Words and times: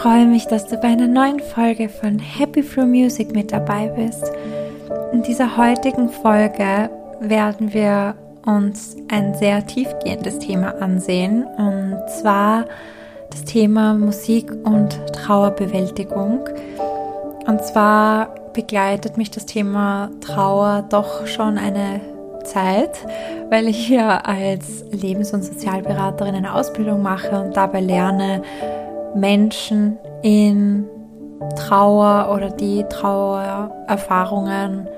freue 0.00 0.24
mich, 0.24 0.46
dass 0.46 0.66
du 0.66 0.78
bei 0.78 0.88
einer 0.88 1.08
neuen 1.08 1.40
Folge 1.40 1.90
von 1.90 2.18
Happy 2.18 2.62
Flow 2.62 2.86
Music 2.86 3.34
mit 3.34 3.52
dabei 3.52 3.88
bist. 3.88 4.32
In 5.12 5.22
dieser 5.22 5.58
heutigen 5.58 6.08
Folge 6.08 6.88
werden 7.20 7.74
wir 7.74 8.14
uns 8.46 8.96
ein 9.10 9.34
sehr 9.34 9.66
tiefgehendes 9.66 10.38
Thema 10.38 10.80
ansehen 10.80 11.44
und 11.58 11.98
zwar 12.08 12.64
das 13.28 13.44
Thema 13.44 13.92
Musik 13.92 14.50
und 14.64 14.98
Trauerbewältigung. 15.12 16.48
Und 17.46 17.62
zwar 17.62 18.34
begleitet 18.54 19.18
mich 19.18 19.30
das 19.30 19.44
Thema 19.44 20.08
Trauer 20.22 20.82
doch 20.88 21.26
schon 21.26 21.58
eine 21.58 22.00
Zeit, 22.44 22.96
weil 23.50 23.68
ich 23.68 23.76
hier 23.76 24.26
als 24.26 24.82
Lebens- 24.92 25.34
und 25.34 25.44
Sozialberaterin 25.44 26.36
eine 26.36 26.54
Ausbildung 26.54 27.02
mache 27.02 27.38
und 27.38 27.54
dabei 27.54 27.82
lerne, 27.82 28.42
Menschen 29.14 29.98
in 30.22 30.86
Trauer 31.56 32.32
oder 32.34 32.50
die 32.50 32.84
Trauererfahrungen 32.84 34.88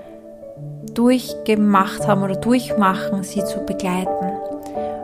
durchgemacht 0.95 2.07
haben 2.07 2.23
oder 2.23 2.37
durchmachen, 2.37 3.23
sie 3.23 3.45
zu 3.45 3.61
begleiten. 3.61 4.33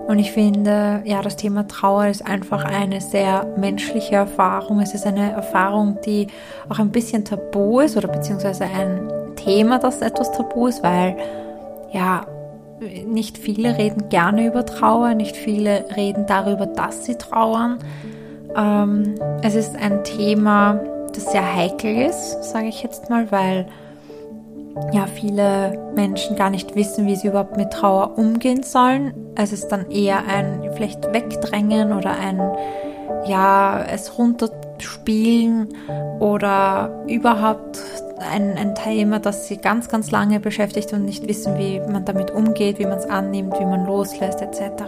Und 0.08 0.18
ich 0.18 0.32
finde, 0.32 1.02
ja, 1.04 1.20
das 1.20 1.36
Thema 1.36 1.68
Trauer 1.68 2.06
ist 2.06 2.26
einfach 2.26 2.64
eine 2.64 3.02
sehr 3.02 3.46
menschliche 3.58 4.16
Erfahrung. 4.16 4.80
Es 4.80 4.94
ist 4.94 5.06
eine 5.06 5.32
Erfahrung, 5.32 5.98
die 6.04 6.28
auch 6.70 6.78
ein 6.78 6.90
bisschen 6.90 7.26
tabu 7.26 7.80
ist 7.80 7.96
oder 7.96 8.08
beziehungsweise 8.08 8.64
ein 8.64 9.10
Thema, 9.36 9.78
das 9.78 10.00
etwas 10.00 10.32
tabu 10.32 10.66
ist, 10.66 10.82
weil 10.82 11.14
ja, 11.92 12.22
nicht 13.06 13.36
viele 13.36 13.76
reden 13.76 14.08
gerne 14.08 14.46
über 14.46 14.64
Trauer, 14.64 15.14
nicht 15.14 15.36
viele 15.36 15.84
reden 15.94 16.24
darüber, 16.26 16.66
dass 16.66 17.04
sie 17.04 17.16
trauern. 17.16 17.78
Ähm, 18.58 19.14
es 19.42 19.54
ist 19.54 19.76
ein 19.76 20.02
Thema, 20.04 20.80
das 21.14 21.30
sehr 21.30 21.54
heikel 21.54 22.08
ist, 22.08 22.42
sage 22.42 22.66
ich 22.66 22.82
jetzt 22.82 23.08
mal, 23.08 23.30
weil 23.30 23.66
ja 24.92 25.06
viele 25.06 25.92
Menschen 25.94 26.36
gar 26.36 26.50
nicht 26.50 26.74
wissen, 26.74 27.06
wie 27.06 27.16
sie 27.16 27.28
überhaupt 27.28 27.56
mit 27.56 27.70
Trauer 27.72 28.18
umgehen 28.18 28.62
sollen. 28.62 29.12
Es 29.34 29.52
ist 29.52 29.68
dann 29.68 29.90
eher 29.90 30.26
ein 30.26 30.70
vielleicht 30.74 31.12
Wegdrängen 31.12 31.92
oder 31.92 32.10
ein 32.10 32.40
ja 33.26 33.84
es 33.84 34.18
runterspielen 34.18 35.68
oder 36.20 37.04
überhaupt 37.06 37.78
ein, 38.32 38.56
ein 38.56 38.74
Thema, 38.74 39.18
das 39.20 39.46
sie 39.46 39.58
ganz, 39.58 39.88
ganz 39.88 40.10
lange 40.10 40.40
beschäftigt 40.40 40.92
und 40.92 41.04
nicht 41.04 41.26
wissen, 41.28 41.56
wie 41.58 41.80
man 41.80 42.04
damit 42.04 42.30
umgeht, 42.30 42.78
wie 42.78 42.86
man 42.86 42.98
es 42.98 43.06
annimmt, 43.06 43.58
wie 43.58 43.64
man 43.64 43.86
loslässt 43.86 44.42
etc. 44.42 44.84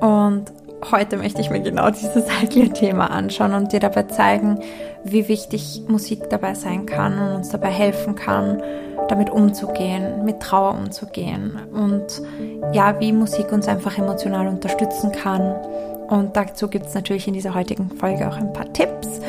Und 0.00 0.52
heute 0.90 1.16
möchte 1.16 1.40
ich 1.40 1.50
mir 1.50 1.60
genau 1.60 1.90
dieses 1.90 2.30
heikle 2.40 2.70
Thema 2.70 3.10
anschauen 3.10 3.54
und 3.54 3.72
dir 3.72 3.80
dabei 3.80 4.04
zeigen, 4.04 4.58
wie 5.04 5.28
wichtig 5.28 5.82
Musik 5.88 6.28
dabei 6.30 6.54
sein 6.54 6.86
kann 6.86 7.18
und 7.18 7.36
uns 7.36 7.50
dabei 7.50 7.70
helfen 7.70 8.14
kann, 8.14 8.62
damit 9.08 9.30
umzugehen, 9.30 10.24
mit 10.24 10.40
Trauer 10.40 10.74
umzugehen 10.74 11.58
und 11.72 12.22
ja, 12.72 12.98
wie 13.00 13.12
Musik 13.12 13.52
uns 13.52 13.68
einfach 13.68 13.98
emotional 13.98 14.48
unterstützen 14.48 15.12
kann. 15.12 15.54
Und 16.08 16.36
dazu 16.36 16.68
gibt 16.68 16.86
es 16.86 16.94
natürlich 16.94 17.26
in 17.26 17.34
dieser 17.34 17.54
heutigen 17.54 17.90
Folge 17.90 18.28
auch 18.28 18.36
ein 18.36 18.52
paar 18.52 18.70
Tipps. 18.72 19.20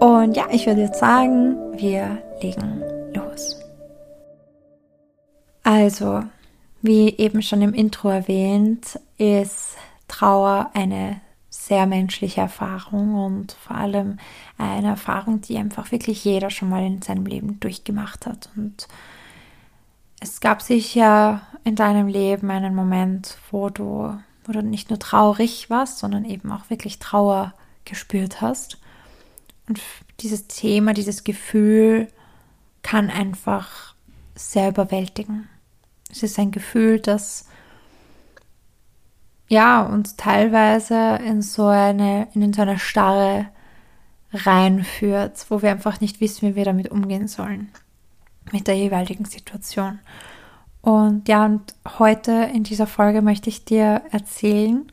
Und 0.00 0.36
ja, 0.36 0.46
ich 0.50 0.66
würde 0.66 0.82
jetzt 0.82 0.98
sagen, 0.98 1.56
wir 1.74 2.18
legen 2.40 2.82
los. 3.14 3.60
Also, 5.62 6.24
wie 6.80 7.16
eben 7.16 7.42
schon 7.42 7.62
im 7.62 7.72
Intro 7.72 8.08
erwähnt, 8.08 8.98
ist 9.18 9.76
Trauer 10.12 10.70
eine 10.74 11.20
sehr 11.48 11.86
menschliche 11.86 12.42
Erfahrung 12.42 13.14
und 13.14 13.52
vor 13.52 13.76
allem 13.76 14.18
eine 14.58 14.88
Erfahrung, 14.88 15.40
die 15.40 15.56
einfach 15.56 15.90
wirklich 15.90 16.22
jeder 16.24 16.50
schon 16.50 16.68
mal 16.68 16.84
in 16.84 17.00
seinem 17.00 17.24
Leben 17.24 17.58
durchgemacht 17.60 18.26
hat. 18.26 18.50
Und 18.54 18.88
es 20.20 20.40
gab 20.40 20.60
sicher 20.60 21.40
in 21.64 21.76
deinem 21.76 22.08
Leben 22.08 22.50
einen 22.50 22.74
Moment, 22.74 23.38
wo 23.50 23.70
du, 23.70 24.18
wo 24.44 24.52
du 24.52 24.62
nicht 24.62 24.90
nur 24.90 24.98
traurig 24.98 25.70
warst, 25.70 25.98
sondern 25.98 26.26
eben 26.26 26.52
auch 26.52 26.68
wirklich 26.68 26.98
Trauer 26.98 27.54
gespürt 27.86 28.42
hast. 28.42 28.78
Und 29.66 29.80
dieses 30.20 30.46
Thema, 30.46 30.92
dieses 30.92 31.24
Gefühl 31.24 32.08
kann 32.82 33.08
einfach 33.08 33.94
sehr 34.34 34.68
überwältigen. 34.68 35.48
Es 36.10 36.22
ist 36.22 36.38
ein 36.38 36.50
Gefühl, 36.50 37.00
das 37.00 37.46
ja 39.52 39.82
uns 39.82 40.16
teilweise 40.16 41.18
in 41.24 41.42
so 41.42 41.66
eine 41.66 42.26
in 42.32 42.52
so 42.54 42.62
eine 42.62 42.78
Starre 42.78 43.46
reinführt, 44.32 45.44
wo 45.50 45.60
wir 45.60 45.70
einfach 45.70 46.00
nicht 46.00 46.20
wissen, 46.22 46.48
wie 46.48 46.56
wir 46.56 46.64
damit 46.64 46.90
umgehen 46.90 47.28
sollen 47.28 47.70
mit 48.50 48.66
der 48.66 48.76
jeweiligen 48.76 49.26
Situation. 49.26 50.00
Und 50.80 51.28
ja, 51.28 51.44
und 51.44 51.74
heute 51.98 52.32
in 52.54 52.64
dieser 52.64 52.86
Folge 52.86 53.20
möchte 53.20 53.50
ich 53.50 53.64
dir 53.66 54.02
erzählen, 54.10 54.90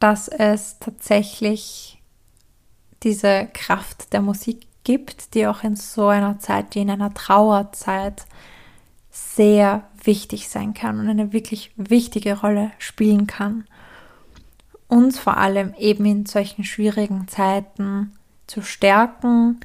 dass 0.00 0.26
es 0.26 0.78
tatsächlich 0.80 2.02
diese 3.04 3.48
Kraft 3.52 4.12
der 4.12 4.20
Musik 4.20 4.66
gibt, 4.82 5.34
die 5.34 5.46
auch 5.46 5.62
in 5.62 5.76
so 5.76 6.08
einer 6.08 6.40
Zeit 6.40 6.74
wie 6.74 6.80
in 6.80 6.90
einer 6.90 7.14
Trauerzeit 7.14 8.26
sehr 9.10 9.88
wichtig 10.06 10.48
sein 10.48 10.74
kann 10.74 11.00
und 11.00 11.08
eine 11.08 11.32
wirklich 11.32 11.72
wichtige 11.76 12.40
Rolle 12.40 12.70
spielen 12.78 13.26
kann. 13.26 13.64
Uns 14.88 15.18
vor 15.18 15.36
allem 15.36 15.74
eben 15.78 16.04
in 16.04 16.26
solchen 16.26 16.64
schwierigen 16.64 17.26
Zeiten 17.28 18.12
zu 18.46 18.62
stärken 18.62 19.60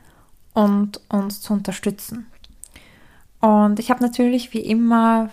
und 0.53 1.01
uns 1.09 1.41
zu 1.41 1.53
unterstützen. 1.53 2.27
Und 3.39 3.79
ich 3.79 3.89
habe 3.89 4.03
natürlich 4.03 4.53
wie 4.53 4.59
immer 4.59 5.29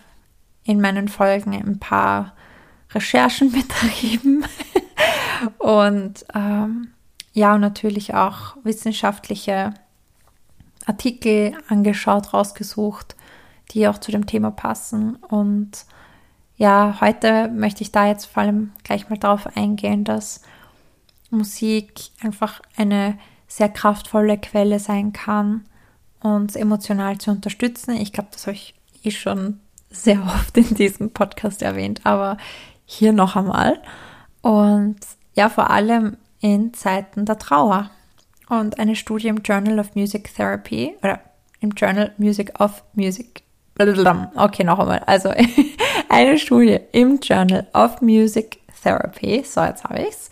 in 0.65 0.81
meinen 0.81 1.09
Folgen 1.09 1.55
ein 1.55 1.78
paar 1.78 2.34
Recherchen 2.93 3.53
betrieben 3.53 4.44
und 5.59 6.25
ähm, 6.34 6.88
ja, 7.33 7.59
natürlich 7.59 8.15
auch 8.15 8.56
wissenschaftliche 8.62 9.75
Artikel 10.87 11.53
angeschaut, 11.69 12.33
rausgesucht, 12.33 13.16
die 13.72 13.88
auch 13.88 13.99
zu 13.99 14.10
dem 14.12 14.27
Thema 14.27 14.50
passen. 14.50 15.16
Und 15.16 15.87
ja, 16.56 16.99
heute 17.00 17.49
möchte 17.49 17.82
ich 17.82 17.93
da 17.93 18.06
jetzt 18.06 18.27
vor 18.27 18.43
allem 18.43 18.72
gleich 18.84 19.09
mal 19.09 19.19
darauf 19.19 19.56
eingehen, 19.56 20.04
dass 20.04 20.43
Musik 21.31 22.10
einfach 22.22 22.60
eine 22.76 23.19
sehr 23.49 23.69
kraftvolle 23.69 24.38
Quelle 24.38 24.78
sein 24.78 25.12
kann, 25.12 25.65
uns 26.21 26.56
emotional 26.56 27.19
zu 27.19 27.31
unterstützen. 27.31 27.97
Ich 27.97 28.12
glaube, 28.12 28.31
das 28.32 28.47
habe 28.47 28.56
ich 28.56 28.75
eh 29.05 29.10
schon 29.10 29.60
sehr 29.91 30.22
oft 30.22 30.56
in 30.56 30.75
diesem 30.75 31.10
Podcast 31.10 31.62
erwähnt, 31.62 32.00
aber 32.05 32.37
hier 32.84 33.12
noch 33.12 33.37
einmal. 33.37 33.81
Und 34.43 34.97
ja, 35.34 35.49
vor 35.49 35.71
allem 35.71 36.16
in 36.41 36.72
Zeiten 36.75 37.26
der 37.26 37.38
Trauer. 37.38 37.91
Und 38.49 38.78
eine 38.78 38.94
Studie 38.94 39.28
im 39.28 39.38
Journal 39.38 39.81
of 39.81 39.97
Music 39.97 40.32
Therapy 40.34 40.97
oder 41.03 41.21
im 41.60 41.71
Journal 41.71 42.12
Music 42.16 42.60
of 42.60 42.84
Music. 42.94 43.43
Okay, 44.34 44.64
noch 44.64 44.78
einmal. 44.78 45.00
Also 45.00 45.32
eine 46.09 46.38
Studie 46.38 46.81
im 46.92 47.20
Journal 47.20 47.66
of 47.75 48.00
Music 48.00 48.60
Therapy, 48.82 49.42
so 49.44 49.62
jetzt 49.62 49.84
habe 49.84 50.00
ich 50.00 50.09
es, 50.09 50.31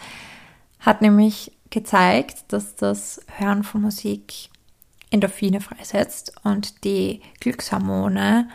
hat 0.81 1.03
nämlich 1.03 1.53
gezeigt, 1.71 2.45
dass 2.49 2.77
das 2.77 3.21
Hören 3.37 3.65
von 3.65 3.83
Musik 3.83 4.51
Endorphine 5.11 5.61
freisetzt 5.61 6.35
und 6.45 6.85
die 6.85 7.21
Glückshormone 7.41 8.49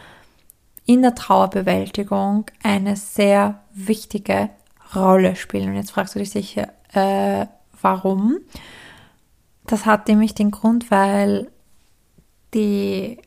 in 0.85 1.01
der 1.01 1.15
Trauerbewältigung 1.15 2.45
eine 2.63 2.95
sehr 2.95 3.61
wichtige 3.73 4.49
Rolle 4.95 5.35
spielen. 5.35 5.69
Und 5.69 5.75
jetzt 5.75 5.91
fragst 5.91 6.15
du 6.15 6.19
dich 6.19 6.31
sicher, 6.31 6.69
äh, 6.93 7.45
warum? 7.81 8.39
Das 9.67 9.85
hat 9.85 10.07
nämlich 10.07 10.33
den 10.33 10.51
Grund, 10.51 10.89
weil 10.89 11.51
die 12.53 13.19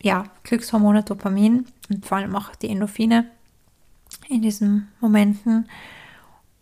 ja, 0.00 0.24
Glückshormone 0.44 1.02
Dopamin 1.02 1.66
und 1.88 2.06
vor 2.06 2.18
allem 2.18 2.34
auch 2.36 2.54
die 2.54 2.68
Endorphine 2.68 3.26
in 4.28 4.42
diesen 4.42 4.88
Momenten 5.00 5.68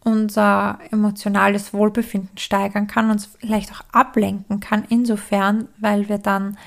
unser 0.05 0.79
emotionales 0.91 1.73
Wohlbefinden 1.73 2.37
steigern 2.37 2.87
kann, 2.87 3.11
uns 3.11 3.27
vielleicht 3.41 3.73
auch 3.73 3.81
ablenken 3.93 4.61
kann, 4.61 4.85
insofern, 4.89 5.69
weil 5.79 6.09
wir 6.09 6.19
dann 6.19 6.59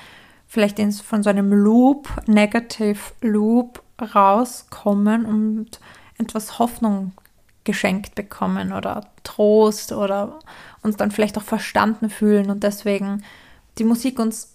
vielleicht 0.48 0.78
in, 0.78 0.92
von 0.92 1.22
so 1.22 1.30
einem 1.30 1.52
Loop, 1.52 2.08
Negative 2.26 2.98
Loop 3.20 3.82
rauskommen 4.00 5.24
und 5.24 5.78
etwas 6.18 6.58
Hoffnung 6.58 7.12
geschenkt 7.64 8.14
bekommen 8.14 8.72
oder 8.72 9.06
Trost 9.24 9.92
oder 9.92 10.38
uns 10.82 10.96
dann 10.96 11.10
vielleicht 11.10 11.36
auch 11.38 11.42
verstanden 11.42 12.10
fühlen 12.10 12.50
und 12.50 12.62
deswegen 12.62 13.22
die 13.78 13.84
Musik 13.84 14.18
uns 14.18 14.54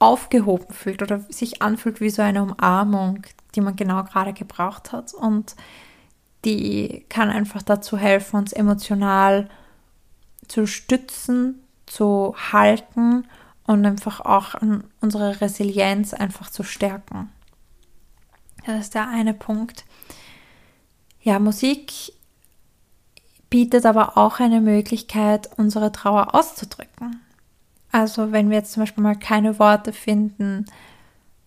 aufgehoben 0.00 0.74
fühlt 0.74 1.02
oder 1.02 1.20
sich 1.28 1.62
anfühlt 1.62 2.00
wie 2.00 2.10
so 2.10 2.22
eine 2.22 2.42
Umarmung, 2.42 3.22
die 3.54 3.60
man 3.60 3.76
genau 3.76 4.02
gerade 4.02 4.32
gebraucht 4.32 4.90
hat. 4.90 5.14
Und 5.14 5.54
die 6.44 7.04
kann 7.08 7.28
einfach 7.30 7.62
dazu 7.62 7.96
helfen, 7.96 8.36
uns 8.36 8.52
emotional 8.52 9.48
zu 10.48 10.66
stützen, 10.66 11.62
zu 11.86 12.34
halten 12.50 13.26
und 13.64 13.86
einfach 13.86 14.20
auch 14.20 14.54
unsere 15.00 15.40
Resilienz 15.40 16.14
einfach 16.14 16.50
zu 16.50 16.64
stärken. 16.64 17.30
Das 18.66 18.80
ist 18.80 18.94
der 18.94 19.08
eine 19.08 19.34
Punkt. 19.34 19.84
Ja, 21.22 21.38
Musik 21.38 22.12
bietet 23.50 23.84
aber 23.84 24.16
auch 24.16 24.40
eine 24.40 24.60
Möglichkeit, 24.60 25.50
unsere 25.56 25.92
Trauer 25.92 26.34
auszudrücken. 26.34 27.20
Also 27.92 28.32
wenn 28.32 28.50
wir 28.50 28.58
jetzt 28.58 28.72
zum 28.72 28.82
Beispiel 28.82 29.02
mal 29.02 29.16
keine 29.16 29.58
Worte 29.58 29.92
finden, 29.92 30.66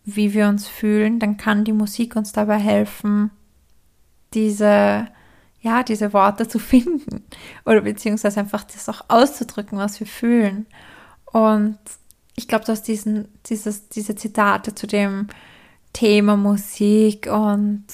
wie 0.05 0.33
wir 0.33 0.47
uns 0.47 0.67
fühlen, 0.67 1.19
dann 1.19 1.37
kann 1.37 1.63
die 1.63 1.71
Musik 1.71 2.15
uns 2.15 2.33
dabei 2.33 2.57
helfen, 2.57 3.31
diese, 4.33 5.07
ja, 5.61 5.83
diese 5.83 6.11
Worte 6.13 6.47
zu 6.47 6.59
finden 6.59 7.23
oder 7.65 7.81
beziehungsweise 7.81 8.39
einfach 8.39 8.63
das 8.63 8.89
auch 8.89 9.05
auszudrücken, 9.07 9.77
was 9.77 9.99
wir 9.99 10.07
fühlen. 10.07 10.65
Und 11.25 11.77
ich 12.35 12.47
glaube, 12.47 12.65
dass 12.65 12.83
diesen, 12.83 13.27
dieses, 13.45 13.89
diese 13.89 14.15
Zitate 14.15 14.75
zu 14.75 14.87
dem 14.87 15.27
Thema 15.93 16.35
Musik 16.35 17.27
und 17.31 17.85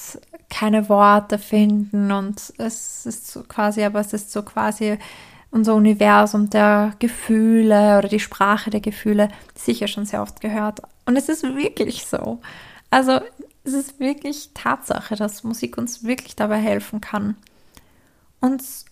keine 0.48 0.88
Worte 0.88 1.38
finden 1.38 2.10
und 2.10 2.52
es 2.58 3.06
ist 3.06 3.30
so 3.30 3.44
quasi, 3.44 3.84
aber 3.84 4.00
es 4.00 4.12
ist 4.12 4.32
so 4.32 4.42
quasi 4.42 4.98
unser 5.50 5.74
Universum 5.74 6.50
der 6.50 6.94
Gefühle 6.98 7.98
oder 7.98 8.08
die 8.08 8.20
Sprache 8.20 8.70
der 8.70 8.80
Gefühle 8.80 9.28
sicher 9.54 9.88
schon 9.88 10.06
sehr 10.06 10.22
oft 10.22 10.40
gehört. 10.40 10.80
Und 11.06 11.16
es 11.16 11.28
ist 11.28 11.42
wirklich 11.42 12.06
so. 12.06 12.40
Also 12.90 13.20
es 13.64 13.72
ist 13.72 14.00
wirklich 14.00 14.50
Tatsache, 14.54 15.16
dass 15.16 15.44
Musik 15.44 15.76
uns 15.76 16.04
wirklich 16.04 16.36
dabei 16.36 16.58
helfen 16.58 17.00
kann, 17.00 17.36
uns 18.40 18.84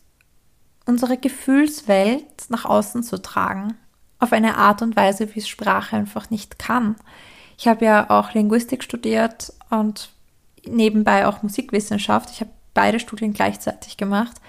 unsere 0.84 1.16
Gefühlswelt 1.16 2.46
nach 2.48 2.64
außen 2.64 3.02
zu 3.02 3.20
tragen. 3.20 3.74
Auf 4.18 4.32
eine 4.32 4.56
Art 4.56 4.82
und 4.82 4.96
Weise, 4.96 5.34
wie 5.34 5.40
es 5.40 5.48
Sprache 5.48 5.96
einfach 5.96 6.30
nicht 6.30 6.58
kann. 6.58 6.96
Ich 7.56 7.68
habe 7.68 7.84
ja 7.84 8.10
auch 8.10 8.34
Linguistik 8.34 8.82
studiert 8.82 9.52
und 9.70 10.10
nebenbei 10.66 11.26
auch 11.26 11.42
Musikwissenschaft. 11.42 12.30
Ich 12.30 12.40
habe 12.40 12.50
beide 12.74 13.00
Studien 13.00 13.32
gleichzeitig 13.32 13.96
gemacht. 13.96 14.40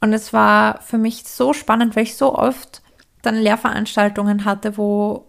Und 0.00 0.12
es 0.12 0.32
war 0.32 0.80
für 0.80 0.98
mich 0.98 1.24
so 1.24 1.52
spannend, 1.52 1.96
weil 1.96 2.04
ich 2.04 2.16
so 2.16 2.34
oft 2.34 2.82
dann 3.22 3.34
Lehrveranstaltungen 3.34 4.44
hatte, 4.44 4.76
wo 4.76 5.26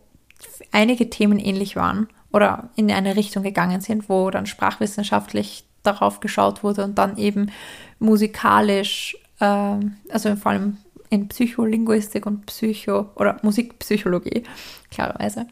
einige 0.72 1.10
Themen 1.10 1.40
ähnlich 1.40 1.76
waren 1.76 2.08
oder 2.32 2.70
in 2.76 2.92
eine 2.92 3.16
Richtung 3.16 3.44
gegangen 3.44 3.82
sind, 3.82 4.10
wo 4.10 4.30
dann 4.30 4.46
sprachwissenschaftlich 4.46 5.66
darauf 5.84 6.20
geschaut 6.20 6.64
wurde 6.64 6.84
und 6.84 6.98
dann 6.98 7.18
eben 7.18 7.52
musikalisch, 7.98 9.18
äh, 9.40 9.76
also 10.10 10.36
vor 10.36 10.52
allem 10.52 10.78
in 11.10 11.28
Psycholinguistik 11.28 12.26
und 12.26 12.46
Psycho 12.46 13.10
oder 13.16 13.38
Musikpsychologie, 13.42 14.44
klarerweise. 14.92 15.48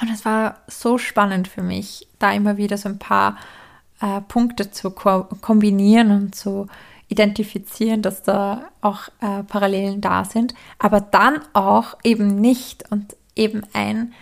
Und 0.00 0.10
es 0.12 0.24
war 0.26 0.58
so 0.66 0.98
spannend 0.98 1.48
für 1.48 1.62
mich, 1.62 2.06
da 2.18 2.32
immer 2.32 2.58
wieder 2.58 2.76
so 2.76 2.90
ein 2.90 2.98
paar 2.98 3.38
äh, 4.00 4.20
Punkte 4.20 4.70
zu 4.70 4.90
ko 4.90 5.24
kombinieren 5.40 6.10
und 6.10 6.34
zu 6.34 6.66
identifizieren, 7.08 8.02
dass 8.02 8.22
da 8.22 8.68
auch 8.80 9.08
äh, 9.20 9.42
Parallelen 9.44 10.00
da 10.00 10.24
sind, 10.24 10.54
aber 10.78 11.00
dann 11.00 11.40
auch 11.52 11.96
eben 12.02 12.40
nicht. 12.40 12.90
Und 12.90 13.16
eben 13.36 13.62
ein 13.72 14.12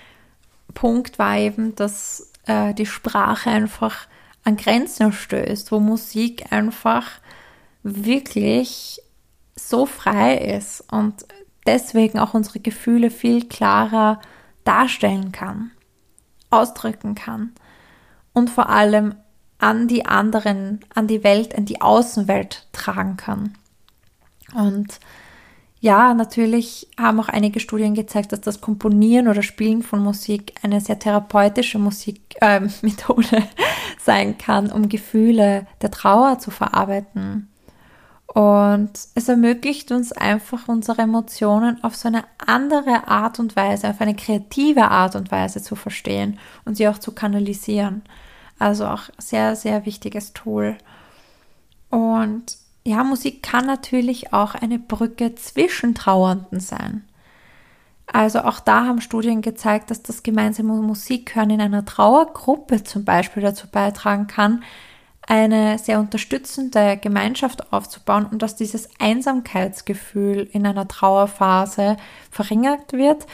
Punkt 0.75 1.19
war 1.19 1.39
eben, 1.39 1.75
dass 1.75 2.33
äh, 2.47 2.75
die 2.75 2.87
Sprache 2.87 3.51
einfach 3.51 4.07
an 4.45 4.57
Grenzen 4.57 5.13
stößt, 5.13 5.73
wo 5.73 5.81
Musik 5.81 6.53
einfach 6.53 7.07
wirklich 7.83 9.01
so 9.57 9.87
frei 9.87 10.37
ist 10.37 10.81
und 10.93 11.27
deswegen 11.67 12.19
auch 12.19 12.35
unsere 12.35 12.61
Gefühle 12.61 13.11
viel 13.11 13.49
klarer 13.49 14.21
darstellen 14.65 15.33
kann, 15.33 15.71
ausdrücken 16.51 17.15
kann 17.15 17.53
und 18.33 18.51
vor 18.51 18.69
allem 18.69 19.15
an 19.65 19.89
die 19.89 20.05
anderen, 20.05 20.81
an 20.95 21.07
die 21.07 21.25
Welt, 21.25 21.57
an 21.57 21.65
die 21.65 21.81
Außenwelt 21.81 22.67
tragen 22.73 23.17
kann. 23.17 23.55
Und 24.55 25.01
ja, 25.81 26.13
natürlich 26.13 26.87
haben 27.01 27.19
auch 27.19 27.31
einige 27.31 27.61
Studien 27.61 27.95
gezeigt, 27.95 28.33
dass 28.33 28.43
das 28.43 28.61
Komponieren 28.61 29.27
oder 29.27 29.43
Spielen 29.43 29.83
von 29.83 30.01
Musik 30.03 30.53
eine 30.63 30.83
sehr 30.83 30.99
therapeutische 30.99 31.79
Musikmethode 31.79 33.37
äh, 33.37 33.43
sein 34.03 34.37
kann, 34.37 34.71
um 34.71 34.91
Gefühle 34.91 35.67
der 35.81 35.91
Trauer 35.91 36.39
zu 36.39 36.51
verarbeiten. 36.51 37.49
Und 38.27 38.91
es 39.15 39.29
ermöglicht 39.29 39.93
uns 39.93 40.13
einfach, 40.13 40.69
unsere 40.69 41.03
Emotionen 41.03 41.83
auf 41.83 41.97
so 41.97 42.09
eine 42.09 42.25
andere 42.37 43.09
Art 43.09 43.39
und 43.39 43.57
Weise, 43.57 43.89
auf 43.89 44.01
eine 44.03 44.15
kreative 44.15 44.91
Art 44.91 45.17
und 45.17 45.31
Weise 45.31 45.63
zu 45.63 45.75
verstehen 45.75 46.39
und 46.67 46.77
sie 46.77 46.87
auch 46.87 46.99
zu 46.99 47.13
kanalisieren. 47.13 48.03
Also 48.59 48.87
auch 48.87 49.11
sehr, 49.19 49.57
sehr 49.57 49.85
wichtiges 49.87 50.33
Tool. 50.33 50.77
Und 51.91 52.57
ja, 52.85 53.03
Musik 53.03 53.43
kann 53.43 53.67
natürlich 53.67 54.33
auch 54.33 54.55
eine 54.55 54.79
Brücke 54.79 55.35
zwischen 55.35 55.95
Trauernden 55.95 56.61
sein. 56.61 57.05
Also 58.07 58.41
auch 58.41 58.61
da 58.61 58.85
haben 58.85 59.01
Studien 59.01 59.41
gezeigt, 59.41 59.91
dass 59.91 60.03
das 60.03 60.23
gemeinsame 60.23 60.75
Musikhören 60.75 61.51
in 61.51 61.61
einer 61.61 61.85
Trauergruppe 61.85 62.85
zum 62.85 63.05
Beispiel 63.05 63.43
dazu 63.43 63.67
beitragen 63.69 64.27
kann, 64.27 64.63
eine 65.27 65.79
sehr 65.79 65.99
unterstützende 66.01 66.99
Gemeinschaft 66.99 67.73
aufzubauen 67.73 68.27
und 68.27 68.43
dass 68.43 68.57
dieses 68.57 68.91
Einsamkeitsgefühl 68.99 70.49
in 70.53 70.67
einer 70.67 70.87
Trauerphase 70.87 71.97
verringert 72.31 72.93
wird 72.93 73.27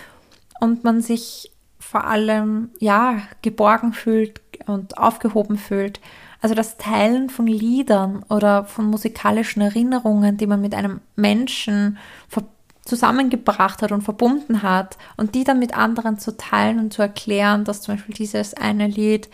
und 0.60 0.84
man 0.84 1.02
sich 1.02 1.50
vor 1.80 2.04
allem 2.04 2.70
ja 2.78 3.22
geborgen 3.42 3.92
fühlt 3.92 4.49
und 4.66 4.98
aufgehoben 4.98 5.56
fühlt. 5.56 6.00
Also 6.40 6.54
das 6.54 6.78
Teilen 6.78 7.28
von 7.28 7.46
Liedern 7.46 8.24
oder 8.28 8.64
von 8.64 8.86
musikalischen 8.86 9.60
Erinnerungen, 9.62 10.36
die 10.36 10.46
man 10.46 10.60
mit 10.60 10.74
einem 10.74 11.00
Menschen 11.16 11.98
zusammengebracht 12.84 13.82
hat 13.82 13.92
und 13.92 14.02
verbunden 14.02 14.62
hat 14.62 14.98
und 15.16 15.34
die 15.34 15.44
dann 15.44 15.58
mit 15.58 15.76
anderen 15.76 16.18
zu 16.18 16.36
teilen 16.36 16.78
und 16.78 16.92
zu 16.92 17.02
erklären, 17.02 17.64
dass 17.64 17.82
zum 17.82 17.94
Beispiel 17.94 18.14
dieses 18.14 18.54
eine 18.54 18.86
Lied 18.86 19.28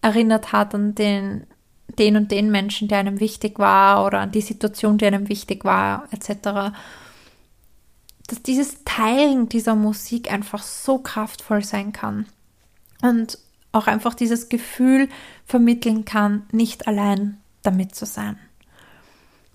erinnert 0.00 0.52
hat 0.52 0.74
an 0.74 0.94
den, 0.94 1.46
den 1.98 2.16
und 2.16 2.30
den 2.30 2.50
Menschen, 2.50 2.88
der 2.88 2.98
einem 2.98 3.20
wichtig 3.20 3.58
war 3.58 4.04
oder 4.04 4.20
an 4.20 4.32
die 4.32 4.40
Situation, 4.40 4.98
die 4.98 5.06
einem 5.06 5.28
wichtig 5.28 5.64
war, 5.64 6.08
etc. 6.10 6.74
Dass 8.26 8.42
dieses 8.44 8.84
Teilen 8.84 9.48
dieser 9.48 9.76
Musik 9.76 10.32
einfach 10.32 10.62
so 10.62 10.98
kraftvoll 10.98 11.62
sein 11.62 11.92
kann. 11.92 12.26
Und 13.00 13.38
auch 13.72 13.86
einfach 13.86 14.14
dieses 14.14 14.48
Gefühl 14.48 15.08
vermitteln 15.44 16.04
kann, 16.04 16.44
nicht 16.52 16.86
allein 16.86 17.40
damit 17.62 17.94
zu 17.94 18.06
sein. 18.06 18.38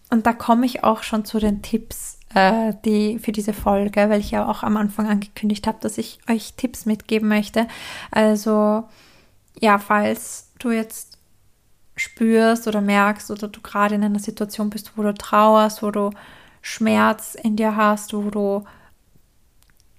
Und 0.09 0.25
da 0.25 0.33
komme 0.33 0.65
ich 0.65 0.83
auch 0.83 1.03
schon 1.03 1.25
zu 1.25 1.39
den 1.39 1.61
Tipps, 1.61 2.19
äh, 2.33 2.73
die 2.85 3.19
für 3.19 3.31
diese 3.31 3.53
Folge, 3.53 4.09
weil 4.09 4.19
ich 4.19 4.31
ja 4.31 4.47
auch 4.47 4.63
am 4.63 4.77
Anfang 4.77 5.07
angekündigt 5.07 5.67
habe, 5.67 5.79
dass 5.81 5.97
ich 5.97 6.19
euch 6.29 6.53
Tipps 6.53 6.85
mitgeben 6.85 7.27
möchte. 7.27 7.67
Also 8.11 8.85
ja, 9.59 9.77
falls 9.79 10.51
du 10.59 10.71
jetzt 10.71 11.17
spürst 11.95 12.67
oder 12.67 12.79
merkst 12.79 13.31
oder 13.31 13.47
du 13.47 13.59
gerade 13.61 13.95
in 13.95 14.03
einer 14.03 14.19
Situation 14.19 14.69
bist, 14.69 14.93
wo 14.95 15.03
du 15.03 15.13
trauerst, 15.13 15.83
wo 15.83 15.91
du 15.91 16.11
Schmerz 16.61 17.35
in 17.35 17.55
dir 17.55 17.75
hast, 17.75 18.13
wo 18.13 18.29
du 18.29 18.63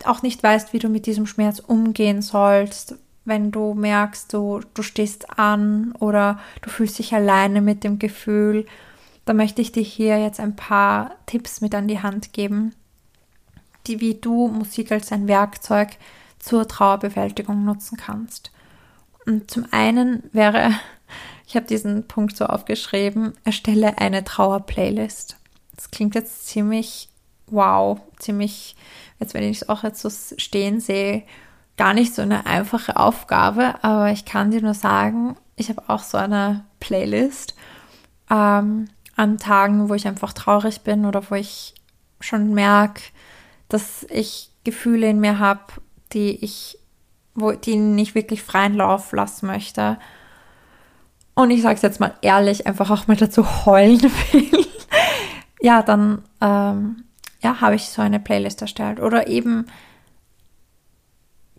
auch 0.04 0.22
nicht 0.22 0.42
weißt, 0.42 0.72
wie 0.72 0.78
du 0.78 0.88
mit 0.88 1.06
diesem 1.06 1.26
Schmerz 1.26 1.58
umgehen 1.58 2.22
sollst, 2.22 2.96
wenn 3.28 3.50
du 3.50 3.74
merkst, 3.74 4.32
du, 4.32 4.60
du 4.74 4.82
stehst 4.82 5.38
an 5.38 5.92
oder 6.00 6.38
du 6.62 6.70
fühlst 6.70 6.98
dich 6.98 7.14
alleine 7.14 7.60
mit 7.60 7.84
dem 7.84 7.98
Gefühl, 7.98 8.66
dann 9.24 9.36
möchte 9.36 9.62
ich 9.62 9.72
dir 9.72 9.82
hier 9.82 10.18
jetzt 10.18 10.40
ein 10.40 10.56
paar 10.56 11.12
Tipps 11.26 11.60
mit 11.60 11.74
an 11.74 11.86
die 11.86 12.02
Hand 12.02 12.32
geben, 12.32 12.74
die 13.86 14.00
wie 14.00 14.14
du 14.14 14.48
Musik 14.48 14.90
als 14.90 15.12
ein 15.12 15.28
Werkzeug 15.28 15.90
zur 16.38 16.66
Trauerbewältigung 16.66 17.64
nutzen 17.64 17.98
kannst. 17.98 18.50
Und 19.26 19.50
zum 19.50 19.66
einen 19.70 20.22
wäre, 20.32 20.72
ich 21.46 21.56
habe 21.56 21.66
diesen 21.66 22.08
Punkt 22.08 22.36
so 22.36 22.46
aufgeschrieben, 22.46 23.34
erstelle 23.44 23.98
eine 23.98 24.24
Trauerplaylist. 24.24 25.36
Das 25.76 25.90
klingt 25.90 26.14
jetzt 26.14 26.46
ziemlich 26.46 27.10
wow, 27.50 28.00
ziemlich, 28.18 28.76
jetzt 29.18 29.34
wenn 29.34 29.42
ich 29.42 29.62
es 29.62 29.68
auch 29.68 29.82
jetzt 29.82 30.00
so 30.00 30.10
stehen 30.10 30.80
sehe, 30.80 31.22
gar 31.78 31.94
nicht 31.94 32.14
so 32.14 32.20
eine 32.20 32.44
einfache 32.44 32.96
Aufgabe, 32.96 33.76
aber 33.82 34.10
ich 34.10 34.24
kann 34.24 34.50
dir 34.50 34.60
nur 34.60 34.74
sagen, 34.74 35.36
ich 35.56 35.70
habe 35.70 35.82
auch 35.86 36.02
so 36.02 36.18
eine 36.18 36.64
Playlist 36.80 37.54
ähm, 38.30 38.88
an 39.16 39.38
Tagen, 39.38 39.88
wo 39.88 39.94
ich 39.94 40.06
einfach 40.06 40.32
traurig 40.32 40.82
bin 40.82 41.06
oder 41.06 41.30
wo 41.30 41.36
ich 41.36 41.74
schon 42.20 42.52
merke, 42.52 43.02
dass 43.68 44.04
ich 44.10 44.50
Gefühle 44.64 45.08
in 45.08 45.20
mir 45.20 45.38
habe, 45.38 45.60
die 46.12 46.44
ich, 46.44 46.78
wo 47.34 47.52
die 47.52 47.76
nicht 47.76 48.14
wirklich 48.14 48.42
freien 48.42 48.74
Lauf 48.74 49.12
lassen 49.12 49.46
möchte. 49.46 49.98
Und 51.34 51.50
ich 51.50 51.62
sage 51.62 51.76
es 51.76 51.82
jetzt 51.82 52.00
mal 52.00 52.14
ehrlich, 52.22 52.66
einfach 52.66 52.90
auch 52.90 53.06
mal 53.06 53.16
dazu 53.16 53.66
heulen 53.66 54.02
will. 54.32 54.66
ja, 55.60 55.82
dann 55.82 56.22
ähm, 56.40 57.04
ja, 57.40 57.60
habe 57.60 57.76
ich 57.76 57.88
so 57.88 58.02
eine 58.02 58.18
Playlist 58.18 58.62
erstellt. 58.62 58.98
Oder 58.98 59.28
eben 59.28 59.66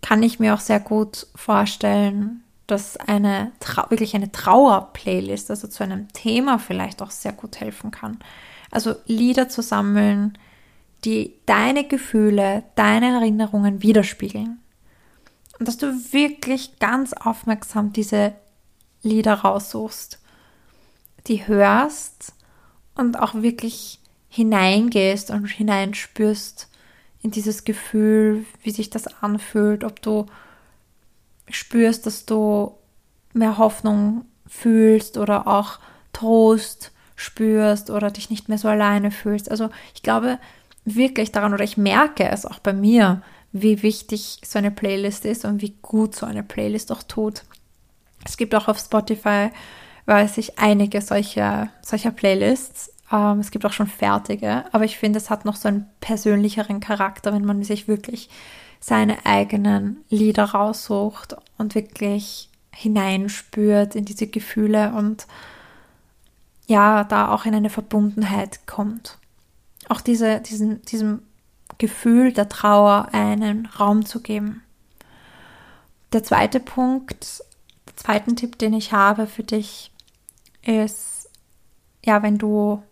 kann 0.02 0.22
ich 0.22 0.38
mir 0.38 0.54
auch 0.54 0.60
sehr 0.60 0.80
gut 0.80 1.26
vorstellen, 1.34 2.42
dass 2.66 2.96
eine 2.96 3.52
wirklich 3.88 4.14
eine 4.14 4.30
Trauer-Playlist, 4.30 5.50
also 5.50 5.68
zu 5.68 5.82
einem 5.82 6.08
Thema 6.12 6.58
vielleicht 6.58 7.02
auch 7.02 7.10
sehr 7.10 7.32
gut 7.32 7.58
helfen 7.60 7.90
kann. 7.90 8.18
Also 8.70 8.94
Lieder 9.06 9.48
zu 9.48 9.62
sammeln, 9.62 10.38
die 11.04 11.34
deine 11.46 11.84
Gefühle, 11.84 12.62
deine 12.76 13.08
Erinnerungen 13.14 13.82
widerspiegeln. 13.82 14.60
Und 15.58 15.68
dass 15.68 15.76
du 15.76 15.92
wirklich 16.12 16.78
ganz 16.78 17.12
aufmerksam 17.12 17.92
diese 17.92 18.34
Lieder 19.02 19.34
raussuchst, 19.34 20.18
die 21.26 21.46
hörst 21.46 22.32
und 22.94 23.18
auch 23.18 23.34
wirklich 23.34 23.98
hineingehst 24.28 25.30
und 25.30 25.46
hineinspürst 25.46 26.69
in 27.22 27.30
dieses 27.30 27.64
Gefühl, 27.64 28.44
wie 28.62 28.70
sich 28.70 28.90
das 28.90 29.06
anfühlt, 29.22 29.84
ob 29.84 30.00
du 30.00 30.26
spürst, 31.48 32.06
dass 32.06 32.26
du 32.26 32.74
mehr 33.32 33.58
Hoffnung 33.58 34.24
fühlst 34.46 35.18
oder 35.18 35.46
auch 35.46 35.78
Trost 36.12 36.92
spürst 37.16 37.90
oder 37.90 38.10
dich 38.10 38.30
nicht 38.30 38.48
mehr 38.48 38.58
so 38.58 38.68
alleine 38.68 39.10
fühlst. 39.10 39.50
Also 39.50 39.68
ich 39.94 40.02
glaube 40.02 40.38
wirklich 40.84 41.32
daran 41.32 41.52
oder 41.52 41.64
ich 41.64 41.76
merke 41.76 42.28
es 42.28 42.46
auch 42.46 42.58
bei 42.58 42.72
mir, 42.72 43.22
wie 43.52 43.82
wichtig 43.82 44.40
so 44.44 44.58
eine 44.58 44.70
Playlist 44.70 45.24
ist 45.24 45.44
und 45.44 45.60
wie 45.60 45.76
gut 45.82 46.14
so 46.14 46.24
eine 46.26 46.42
Playlist 46.42 46.90
auch 46.92 47.02
tut. 47.02 47.44
Es 48.24 48.36
gibt 48.36 48.54
auch 48.54 48.68
auf 48.68 48.78
Spotify, 48.78 49.50
weiß 50.06 50.38
ich, 50.38 50.58
einige 50.58 51.00
solcher, 51.00 51.68
solcher 51.82 52.10
Playlists. 52.10 52.92
Ähm, 53.12 53.40
es 53.40 53.50
gibt 53.50 53.64
auch 53.66 53.72
schon 53.72 53.86
fertige, 53.86 54.64
aber 54.72 54.84
ich 54.84 54.98
finde, 54.98 55.18
es 55.18 55.30
hat 55.30 55.44
noch 55.44 55.56
so 55.56 55.68
einen 55.68 55.86
persönlicheren 56.00 56.80
Charakter, 56.80 57.32
wenn 57.32 57.44
man 57.44 57.62
sich 57.62 57.88
wirklich 57.88 58.30
seine 58.80 59.26
eigenen 59.26 60.04
Lieder 60.08 60.44
raussucht 60.44 61.36
und 61.58 61.74
wirklich 61.74 62.48
hineinspürt 62.72 63.94
in 63.94 64.04
diese 64.04 64.26
Gefühle 64.26 64.92
und 64.92 65.26
ja, 66.66 67.04
da 67.04 67.32
auch 67.32 67.44
in 67.46 67.54
eine 67.54 67.68
Verbundenheit 67.68 68.66
kommt. 68.66 69.18
Auch 69.88 70.00
diese, 70.00 70.40
diesen, 70.40 70.82
diesem 70.82 71.22
Gefühl 71.78 72.32
der 72.32 72.48
Trauer 72.48 73.08
einen 73.12 73.66
Raum 73.66 74.06
zu 74.06 74.20
geben. 74.20 74.62
Der 76.12 76.22
zweite 76.22 76.60
Punkt, 76.60 77.42
der 77.86 77.96
zweite 77.96 78.34
Tipp, 78.34 78.58
den 78.58 78.72
ich 78.72 78.92
habe 78.92 79.26
für 79.26 79.42
dich, 79.42 79.90
ist, 80.62 81.28
ja, 82.04 82.22
wenn 82.22 82.38
du 82.38 82.82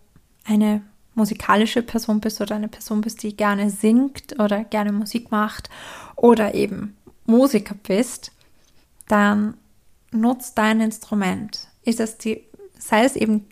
eine 0.49 0.81
musikalische 1.15 1.83
Person 1.83 2.19
bist 2.19 2.41
oder 2.41 2.55
eine 2.55 2.67
Person 2.67 3.01
bist, 3.01 3.23
die 3.23 3.35
gerne 3.35 3.69
singt 3.69 4.39
oder 4.39 4.63
gerne 4.63 4.91
Musik 4.91 5.31
macht 5.31 5.69
oder 6.15 6.53
eben 6.55 6.95
Musiker 7.25 7.75
bist, 7.75 8.31
dann 9.07 9.55
nutzt 10.11 10.57
dein 10.57 10.81
Instrument. 10.81 11.67
Ist 11.83 11.99
es 11.99 12.17
die, 12.17 12.43
sei 12.77 13.03
es 13.03 13.15
eben 13.15 13.47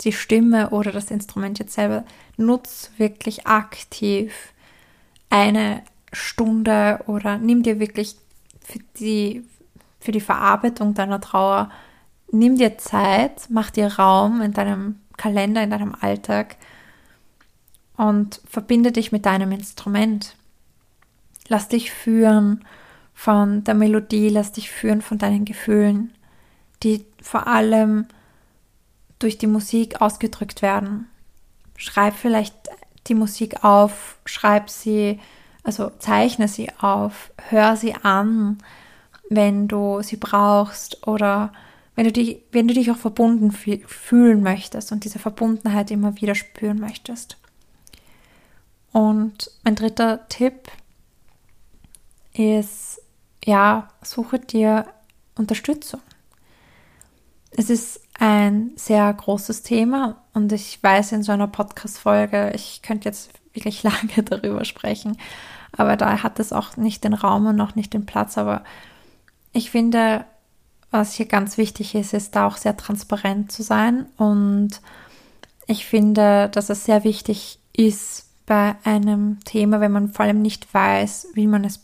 die 0.00 0.12
Stimme 0.12 0.70
oder 0.70 0.92
das 0.92 1.10
Instrument 1.10 1.58
jetzt 1.58 1.74
selber, 1.74 2.04
nutz 2.36 2.90
wirklich 2.96 3.46
aktiv 3.46 4.52
eine 5.30 5.82
Stunde 6.12 7.00
oder 7.06 7.38
nimm 7.38 7.62
dir 7.62 7.80
wirklich 7.80 8.16
für 8.60 8.80
die, 8.98 9.44
für 10.00 10.12
die 10.12 10.20
Verarbeitung 10.20 10.94
deiner 10.94 11.20
Trauer, 11.20 11.70
nimm 12.30 12.56
dir 12.56 12.76
Zeit, 12.78 13.46
mach 13.48 13.70
dir 13.70 13.86
Raum 13.86 14.40
in 14.42 14.52
deinem 14.52 15.00
Kalender, 15.16 15.62
in 15.62 15.70
deinem 15.70 15.94
Alltag 15.98 16.56
und 17.96 18.40
verbinde 18.48 18.92
dich 18.92 19.12
mit 19.12 19.26
deinem 19.26 19.52
Instrument. 19.52 20.36
Lass 21.48 21.68
dich 21.68 21.90
führen 21.90 22.64
von 23.12 23.64
der 23.64 23.74
Melodie, 23.74 24.28
lass 24.28 24.52
dich 24.52 24.70
führen 24.70 25.02
von 25.02 25.18
deinen 25.18 25.44
Gefühlen, 25.44 26.12
die 26.82 27.04
vor 27.22 27.46
allem 27.46 28.06
durch 29.18 29.38
die 29.38 29.46
Musik 29.46 30.00
ausgedrückt 30.00 30.62
werden. 30.62 31.08
Schreib 31.76 32.14
vielleicht 32.14 32.54
die 33.06 33.14
Musik 33.14 33.64
auf, 33.64 34.18
schreib 34.24 34.70
sie, 34.70 35.20
also 35.62 35.90
zeichne 35.98 36.48
sie 36.48 36.70
auf, 36.78 37.32
hör 37.48 37.76
sie 37.76 37.94
an, 37.94 38.58
wenn 39.30 39.68
du 39.68 40.02
sie 40.02 40.16
brauchst 40.16 41.06
oder 41.06 41.52
wenn 41.94 42.04
du 42.04 42.12
dich, 42.12 42.42
wenn 42.50 42.68
du 42.68 42.74
dich 42.74 42.90
auch 42.90 42.96
verbunden 42.96 43.52
fühlen 43.52 44.42
möchtest 44.42 44.92
und 44.92 45.04
diese 45.04 45.18
Verbundenheit 45.18 45.90
immer 45.90 46.20
wieder 46.20 46.34
spüren 46.34 46.80
möchtest. 46.80 47.36
Und 48.92 49.50
mein 49.64 49.74
dritter 49.74 50.28
Tipp 50.28 50.70
ist, 52.32 53.00
ja, 53.44 53.88
suche 54.02 54.38
dir 54.38 54.86
Unterstützung. 55.36 56.00
Es 57.50 57.70
ist 57.70 58.00
ein 58.18 58.72
sehr 58.76 59.12
großes 59.12 59.62
Thema 59.62 60.22
und 60.32 60.52
ich 60.52 60.82
weiß 60.82 61.12
in 61.12 61.22
so 61.22 61.32
einer 61.32 61.46
Podcast-Folge, 61.46 62.52
ich 62.54 62.82
könnte 62.82 63.08
jetzt 63.08 63.30
wirklich 63.52 63.82
lange 63.84 64.22
darüber 64.24 64.64
sprechen, 64.64 65.16
aber 65.72 65.96
da 65.96 66.22
hat 66.22 66.38
es 66.40 66.52
auch 66.52 66.76
nicht 66.76 67.04
den 67.04 67.14
Raum 67.14 67.46
und 67.46 67.60
auch 67.60 67.74
nicht 67.74 67.94
den 67.94 68.06
Platz. 68.06 68.38
Aber 68.38 68.64
ich 69.52 69.70
finde, 69.70 70.24
was 70.94 71.14
hier 71.14 71.26
ganz 71.26 71.58
wichtig 71.58 71.94
ist, 71.94 72.14
ist 72.14 72.36
da 72.36 72.46
auch 72.46 72.56
sehr 72.56 72.76
transparent 72.76 73.50
zu 73.50 73.62
sein 73.62 74.06
und 74.16 74.80
ich 75.66 75.86
finde, 75.86 76.48
dass 76.50 76.70
es 76.70 76.84
sehr 76.84 77.04
wichtig 77.04 77.58
ist, 77.72 78.24
bei 78.46 78.76
einem 78.84 79.38
Thema, 79.44 79.80
wenn 79.80 79.92
man 79.92 80.12
vor 80.12 80.26
allem 80.26 80.42
nicht 80.42 80.72
weiß, 80.72 81.28
wie 81.34 81.46
man 81.46 81.64
es 81.64 81.80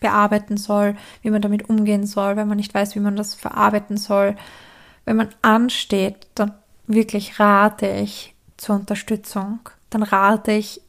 bearbeiten 0.00 0.56
soll, 0.56 0.96
wie 1.22 1.30
man 1.30 1.42
damit 1.42 1.68
umgehen 1.68 2.06
soll, 2.06 2.36
wenn 2.36 2.48
man 2.48 2.56
nicht 2.56 2.74
weiß, 2.74 2.94
wie 2.94 3.00
man 3.00 3.16
das 3.16 3.34
verarbeiten 3.34 3.96
soll. 3.96 4.36
Wenn 5.04 5.16
man 5.16 5.28
ansteht, 5.42 6.28
dann 6.34 6.54
wirklich 6.86 7.40
rate 7.40 7.88
ich 7.88 8.34
zur 8.56 8.76
Unterstützung. 8.76 9.60
Dann 9.90 10.02
rate 10.02 10.52
ich, 10.52 10.80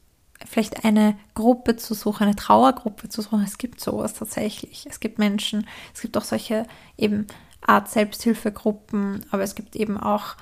vielleicht 0.46 0.86
eine 0.86 1.16
Gruppe 1.34 1.76
zu 1.76 1.94
suchen, 1.94 2.24
eine 2.24 2.36
Trauergruppe 2.36 3.10
zu 3.10 3.22
suchen. 3.22 3.44
Es 3.44 3.58
gibt 3.58 3.80
sowas 3.80 4.14
tatsächlich. 4.14 4.86
Es 4.90 5.00
gibt 5.00 5.20
Menschen, 5.20 5.68
es 5.94 6.02
gibt 6.02 6.18
auch 6.18 6.24
solche 6.24 6.66
eben 6.98 7.28
Art 7.62 7.90
Selbsthilfegruppen, 7.90 9.26
aber 9.32 9.44
es 9.44 9.56
gibt 9.56 9.76
eben 9.76 9.98
auch 9.98 10.36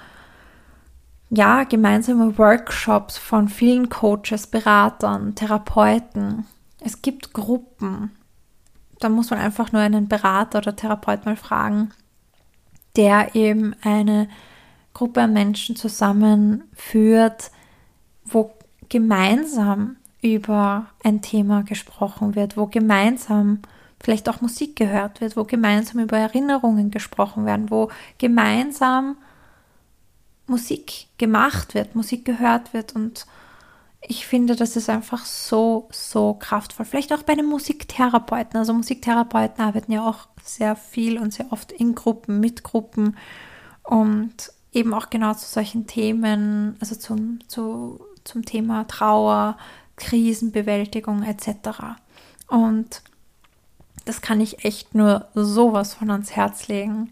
ja, 1.33 1.63
gemeinsame 1.63 2.37
Workshops 2.37 3.17
von 3.17 3.47
vielen 3.47 3.87
Coaches, 3.87 4.47
Beratern, 4.47 5.33
Therapeuten. 5.33 6.45
Es 6.81 7.01
gibt 7.01 7.31
Gruppen. 7.33 8.11
Da 8.99 9.07
muss 9.07 9.29
man 9.29 9.39
einfach 9.39 9.71
nur 9.71 9.81
einen 9.81 10.09
Berater 10.09 10.57
oder 10.59 10.75
Therapeut 10.75 11.25
mal 11.25 11.37
fragen, 11.37 11.91
der 12.97 13.33
eben 13.33 13.73
eine 13.81 14.27
Gruppe 14.93 15.21
an 15.21 15.31
Menschen 15.31 15.77
zusammenführt, 15.77 17.51
wo 18.25 18.53
gemeinsam 18.91 19.95
über 20.21 20.87
ein 21.03 21.21
Thema 21.21 21.63
gesprochen 21.63 22.35
wird, 22.35 22.57
wo 22.57 22.67
gemeinsam 22.67 23.59
vielleicht 24.01 24.27
auch 24.27 24.41
Musik 24.41 24.75
gehört 24.75 25.21
wird, 25.21 25.37
wo 25.37 25.45
gemeinsam 25.45 26.01
über 26.01 26.17
Erinnerungen 26.17 26.91
gesprochen 26.91 27.45
werden, 27.45 27.71
wo 27.71 27.89
gemeinsam 28.17 29.15
Musik 30.45 31.07
gemacht 31.17 31.73
wird, 31.73 31.95
Musik 31.95 32.25
gehört 32.25 32.73
wird 32.73 32.93
und 32.93 33.25
ich 34.01 34.25
finde, 34.25 34.55
das 34.55 34.75
ist 34.75 34.89
einfach 34.89 35.25
so, 35.25 35.87
so 35.91 36.33
kraftvoll. 36.33 36.85
Vielleicht 36.85 37.13
auch 37.13 37.21
bei 37.21 37.33
einem 37.33 37.45
Musiktherapeuten. 37.45 38.57
Also 38.57 38.73
Musiktherapeuten 38.73 39.63
arbeiten 39.63 39.91
ja 39.91 40.03
auch 40.03 40.27
sehr 40.43 40.75
viel 40.75 41.19
und 41.19 41.31
sehr 41.33 41.51
oft 41.51 41.71
in 41.71 41.93
Gruppen, 41.93 42.39
mit 42.39 42.63
Gruppen 42.63 43.15
und 43.83 44.51
eben 44.73 44.95
auch 44.95 45.11
genau 45.11 45.35
zu 45.35 45.45
solchen 45.45 45.85
Themen, 45.85 46.77
also 46.79 46.95
zum, 46.95 47.47
zu, 47.47 48.03
zum 48.23 48.45
Thema 48.45 48.87
Trauer, 48.87 49.57
Krisenbewältigung 49.97 51.23
etc. 51.23 51.97
Und 52.47 53.01
das 54.05 54.21
kann 54.21 54.41
ich 54.41 54.65
echt 54.65 54.95
nur 54.95 55.27
sowas 55.35 55.93
von 55.93 56.09
ans 56.09 56.31
Herz 56.31 56.67
legen, 56.67 57.11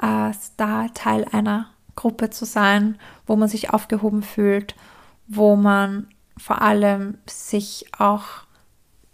als 0.00 0.56
da 0.56 0.88
Teil 0.88 1.26
einer 1.30 1.68
Gruppe 1.96 2.30
zu 2.30 2.44
sein, 2.44 2.98
wo 3.26 3.36
man 3.36 3.48
sich 3.48 3.70
aufgehoben 3.70 4.22
fühlt, 4.22 4.74
wo 5.26 5.56
man 5.56 6.08
vor 6.36 6.62
allem 6.62 7.18
sich 7.26 7.86
auch 7.98 8.44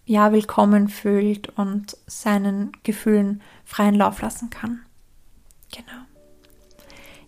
ja 0.07 0.33
willkommen 0.33 0.89
fühlt 0.89 1.51
und 1.59 1.97
seinen 2.07 2.73
Gefühlen 2.83 3.43
freien 3.65 3.95
Lauf 3.95 4.23
lassen 4.23 4.51
kann. 4.51 4.81
Genau. 5.71 6.03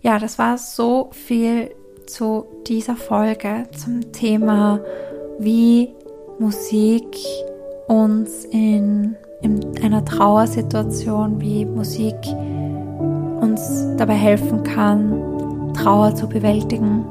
Ja, 0.01 0.19
das 0.19 0.39
war 0.39 0.59
so 0.59 1.11
viel 1.13 1.73
zu 2.07 2.47
dieser 2.67 2.97
Folge 2.97 3.67
zum 3.77 4.13
Thema, 4.13 4.81
wie 5.39 5.95
Musik 6.39 7.17
uns 7.89 8.45
in, 8.47 9.17
in 9.41 9.61
einer 9.83 10.05
Trauersituation, 10.05 11.41
wie 11.41 11.65
Musik 11.65 12.17
uns 13.41 13.87
dabei 13.97 14.15
helfen 14.15 14.63
kann, 14.63 15.73
Trauer 15.75 16.15
zu 16.15 16.29
bewältigen. 16.29 17.05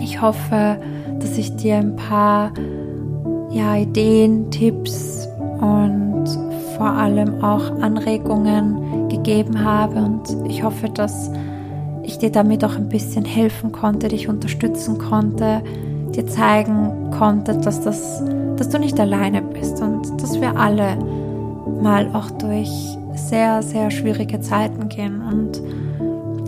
Ich 0.00 0.20
hoffe, 0.20 0.80
dass 1.20 1.36
ich 1.38 1.54
dir 1.56 1.76
ein 1.76 1.96
paar 1.96 2.52
ja, 3.50 3.76
Ideen, 3.76 4.50
Tipps 4.50 5.28
und 5.60 6.26
vor 6.76 6.88
allem 6.88 7.42
auch 7.42 7.70
Anregungen 7.80 9.08
gegeben 9.08 9.64
habe. 9.64 9.96
Und 9.96 10.48
ich 10.48 10.62
hoffe, 10.62 10.88
dass 10.88 11.30
ich 12.08 12.18
dir 12.18 12.32
damit 12.32 12.64
auch 12.64 12.76
ein 12.76 12.88
bisschen 12.88 13.24
helfen 13.24 13.70
konnte, 13.70 14.08
dich 14.08 14.28
unterstützen 14.28 14.98
konnte, 14.98 15.62
dir 16.14 16.26
zeigen 16.26 17.10
konnte, 17.16 17.56
dass, 17.58 17.82
das, 17.82 18.22
dass 18.56 18.70
du 18.70 18.78
nicht 18.78 18.98
alleine 18.98 19.42
bist 19.42 19.80
und 19.82 20.20
dass 20.20 20.40
wir 20.40 20.56
alle 20.56 20.96
mal 21.80 22.10
auch 22.14 22.30
durch 22.30 22.70
sehr, 23.14 23.62
sehr 23.62 23.90
schwierige 23.90 24.40
Zeiten 24.40 24.88
gehen. 24.88 25.20
Und 25.20 25.62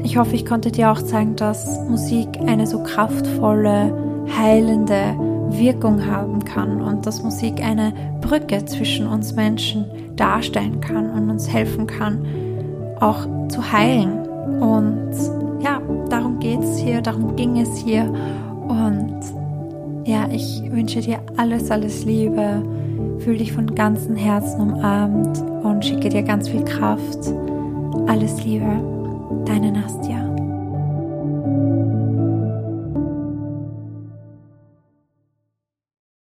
ich 0.03 0.17
hoffe, 0.17 0.35
ich 0.35 0.47
konnte 0.47 0.73
dir 0.73 0.91
auch 0.91 1.03
zeigen, 1.03 1.37
dass 1.37 1.79
Musik 1.89 2.29
eine 2.47 2.67
so 2.67 2.83
kraftvolle, 2.83 3.95
heilende 4.39 5.15
Wirkung 5.51 6.07
haben 6.07 6.45
kann 6.45 6.81
und 6.81 7.07
dass 7.07 7.23
Musik 7.23 7.63
eine 7.63 7.93
Brücke 8.21 8.65
zwischen 8.65 9.07
uns 9.07 9.35
Menschen 9.35 9.85
darstellen 10.17 10.81
kann 10.81 11.11
und 11.11 11.29
uns 11.29 11.53
helfen 11.53 11.87
kann, 11.87 12.25
auch 12.99 13.27
zu 13.49 13.73
heilen. 13.73 14.27
Und 14.61 15.11
ja, 15.63 15.81
darum 16.09 16.39
geht 16.39 16.61
es 16.61 16.79
hier, 16.79 17.01
darum 17.01 17.37
ging 17.37 17.59
es 17.59 17.77
hier. 17.77 18.13
Und 18.69 19.21
ja, 20.05 20.29
ich 20.31 20.63
wünsche 20.71 21.01
dir 21.01 21.19
alles, 21.37 21.71
alles 21.71 22.05
Liebe. 22.05 22.63
Fühl 23.19 23.37
dich 23.37 23.53
von 23.53 23.75
ganzem 23.75 24.17
Herzen 24.17 24.61
umarmt 24.61 25.39
und 25.63 25.85
schicke 25.85 26.09
dir 26.09 26.23
ganz 26.23 26.49
viel 26.49 26.65
Kraft. 26.65 27.33
Alles 28.07 28.45
Liebe, 28.45 28.81
deine 29.45 29.73
Nastja. 29.73 30.30